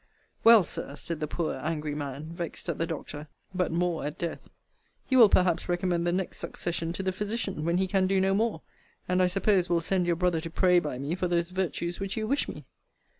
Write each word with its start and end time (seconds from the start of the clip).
Well, 0.43 0.63
Sir, 0.63 0.95
said 0.95 1.19
the 1.19 1.27
poor 1.27 1.53
angry 1.57 1.93
man, 1.93 2.33
vexed 2.33 2.67
at 2.69 2.79
the 2.79 2.87
doctor, 2.87 3.27
but 3.53 3.71
more 3.71 4.03
at 4.03 4.17
death, 4.17 4.49
you 5.09 5.19
will 5.19 5.29
perhaps 5.29 5.69
recommend 5.69 6.07
the 6.07 6.11
next 6.11 6.39
succession 6.39 6.91
to 6.93 7.03
the 7.03 7.11
physician, 7.11 7.65
when 7.65 7.77
he 7.77 7.85
can 7.85 8.07
do 8.07 8.19
no 8.19 8.33
more; 8.33 8.63
and, 9.07 9.21
I 9.21 9.27
suppose, 9.27 9.69
will 9.69 9.79
send 9.79 10.07
your 10.07 10.15
brother 10.15 10.41
to 10.41 10.49
pray 10.49 10.79
by 10.79 10.97
me 10.97 11.13
for 11.13 11.27
those 11.27 11.49
virtues 11.51 11.99
which 11.99 12.17
you 12.17 12.25
wish 12.25 12.47
me. 12.49 12.65